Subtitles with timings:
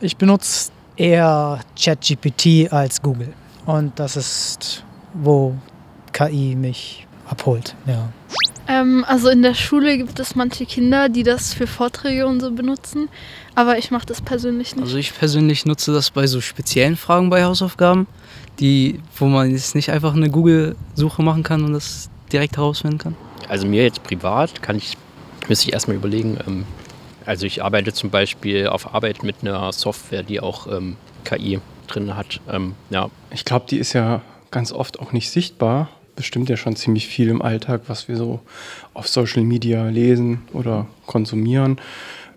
[0.00, 3.32] Ich benutze eher ChatGPT als Google.
[3.66, 4.84] Und das ist,
[5.14, 5.54] wo
[6.12, 7.74] KI mich abholt.
[7.86, 8.08] Ja.
[8.66, 12.50] Ähm, also in der Schule gibt es manche Kinder, die das für Vorträge und so
[12.50, 13.08] benutzen,
[13.54, 14.84] aber ich mache das persönlich nicht.
[14.84, 18.06] Also ich persönlich nutze das bei so speziellen Fragen bei Hausaufgaben,
[18.60, 23.16] die, wo man jetzt nicht einfach eine Google-Suche machen kann und das direkt herausfinden kann.
[23.48, 24.96] Also mir jetzt privat kann ich,
[25.48, 26.64] müsste ich erstmal überlegen, ähm,
[27.26, 32.16] also ich arbeite zum Beispiel auf Arbeit mit einer Software, die auch ähm, KI drin
[32.16, 32.40] hat.
[32.50, 33.10] Ähm, ja.
[33.30, 35.88] Ich glaube, die ist ja ganz oft auch nicht sichtbar.
[36.16, 38.40] Bestimmt ja schon ziemlich viel im Alltag, was wir so
[38.92, 41.80] auf Social Media lesen oder konsumieren.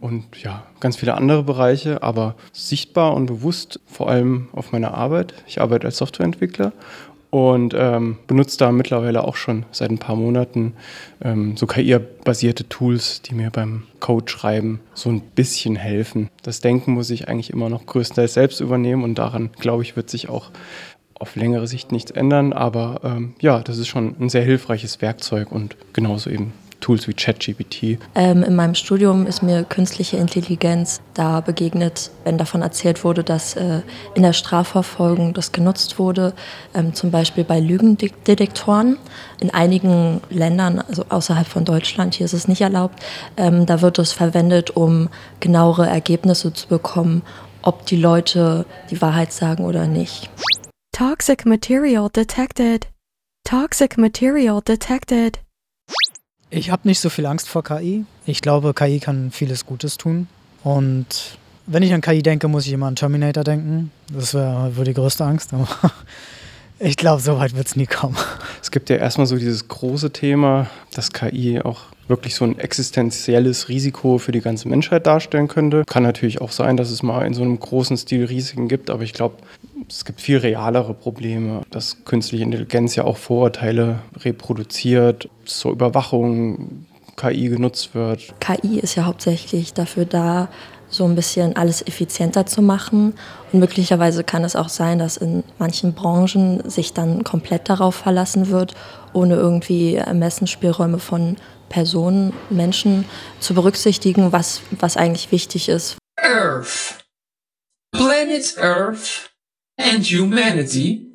[0.00, 5.34] Und ja, ganz viele andere Bereiche, aber sichtbar und bewusst vor allem auf meiner Arbeit.
[5.46, 6.72] Ich arbeite als Softwareentwickler
[7.30, 10.74] und ähm, benutze da mittlerweile auch schon seit ein paar Monaten
[11.22, 16.30] ähm, so KI-basierte Tools, die mir beim Code-Schreiben so ein bisschen helfen.
[16.42, 20.10] Das Denken muss ich eigentlich immer noch größtenteils selbst übernehmen und daran, glaube ich, wird
[20.10, 20.50] sich auch
[21.14, 22.52] auf längere Sicht nichts ändern.
[22.52, 27.14] Aber ähm, ja, das ist schon ein sehr hilfreiches Werkzeug und genauso eben Tools wie
[27.14, 27.98] ChatGPT?
[28.14, 33.56] Ähm, in meinem Studium ist mir künstliche Intelligenz da begegnet, wenn davon erzählt wurde, dass
[33.56, 33.80] äh,
[34.14, 36.34] in der Strafverfolgung das genutzt wurde,
[36.74, 38.98] ähm, zum Beispiel bei Lügendetektoren.
[39.40, 43.00] In einigen Ländern, also außerhalb von Deutschland, hier ist es nicht erlaubt,
[43.36, 45.08] ähm, da wird es verwendet, um
[45.40, 47.22] genauere Ergebnisse zu bekommen,
[47.62, 50.30] ob die Leute die Wahrheit sagen oder nicht.
[50.92, 52.88] Toxic material detected.
[53.44, 55.45] Toxic material detected.
[56.50, 58.04] Ich habe nicht so viel Angst vor KI.
[58.24, 60.28] Ich glaube, KI kann vieles Gutes tun.
[60.62, 63.90] Und wenn ich an KI denke, muss ich immer an Terminator denken.
[64.12, 65.52] Das wäre die größte Angst.
[65.52, 65.68] Aber
[66.78, 68.16] ich glaube, so weit wird es nie kommen.
[68.62, 73.68] Es gibt ja erstmal so dieses große Thema, dass KI auch wirklich so ein existenzielles
[73.68, 75.84] Risiko für die ganze Menschheit darstellen könnte.
[75.84, 79.02] Kann natürlich auch sein, dass es mal in so einem großen Stil Risiken gibt, aber
[79.02, 79.36] ich glaube,
[79.88, 87.48] es gibt viel realere Probleme, dass künstliche Intelligenz ja auch Vorurteile reproduziert, zur Überwachung KI
[87.48, 88.34] genutzt wird.
[88.40, 90.48] KI ist ja hauptsächlich dafür da,
[90.88, 93.14] so ein bisschen alles effizienter zu machen.
[93.52, 98.48] Und möglicherweise kann es auch sein, dass in manchen Branchen sich dann komplett darauf verlassen
[98.50, 98.74] wird,
[99.12, 101.36] ohne irgendwie Ermessensspielräume von
[101.68, 103.04] Personen, Menschen
[103.40, 105.96] zu berücksichtigen, was, was eigentlich wichtig ist.
[106.20, 107.04] Earth.
[107.92, 109.35] Planet Earth
[109.86, 111.06] and humanity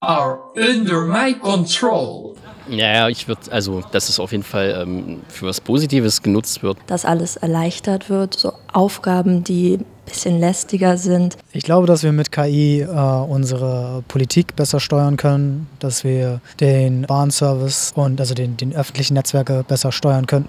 [0.00, 2.36] are under my control.
[2.68, 6.78] Ja, ich würde, also, dass es auf jeden Fall ähm, für was Positives genutzt wird.
[6.86, 11.36] Dass alles erleichtert wird, so Aufgaben, die ein bisschen lästiger sind.
[11.52, 17.02] Ich glaube, dass wir mit KI äh, unsere Politik besser steuern können, dass wir den
[17.02, 20.48] Bahnservice und also den, den öffentlichen Netzwerke besser steuern können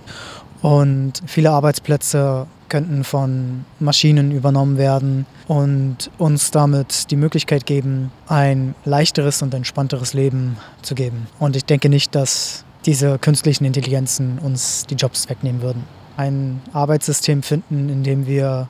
[0.64, 8.74] und viele Arbeitsplätze könnten von Maschinen übernommen werden und uns damit die Möglichkeit geben, ein
[8.86, 11.28] leichteres und entspannteres Leben zu geben.
[11.38, 15.84] Und ich denke nicht, dass diese künstlichen Intelligenzen uns die Jobs wegnehmen würden.
[16.16, 18.70] Ein Arbeitssystem finden, in dem wir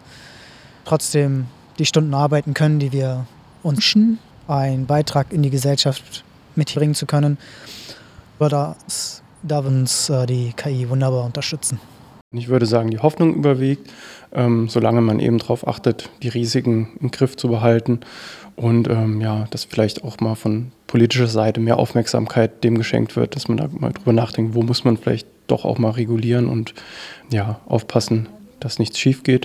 [0.86, 1.46] trotzdem
[1.78, 3.28] die Stunden arbeiten können, die wir
[3.62, 4.18] wünschen,
[4.48, 6.24] einen Beitrag in die Gesellschaft
[6.56, 7.38] mitbringen zu können.
[8.40, 8.76] Aber
[9.44, 11.80] darf uns äh, die KI wunderbar unterstützen.
[12.32, 13.92] Ich würde sagen, die Hoffnung überwiegt,
[14.34, 18.00] ähm, solange man eben darauf achtet, die Risiken im Griff zu behalten
[18.56, 23.36] und ähm, ja, dass vielleicht auch mal von politischer Seite mehr Aufmerksamkeit dem geschenkt wird,
[23.36, 26.74] dass man da mal drüber nachdenkt, wo muss man vielleicht doch auch mal regulieren und
[27.32, 28.30] ja, aufpassen,
[28.60, 29.42] dass nichts schief geht.